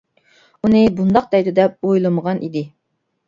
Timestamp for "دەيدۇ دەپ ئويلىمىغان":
1.35-2.43